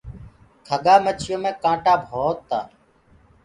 کڳآ 0.67 0.95
مڇيو 1.05 1.35
مي 1.43 1.51
ڪآنٽآ 1.63 1.93
ڀوت 2.07 2.37
تآ۔ 2.49 2.59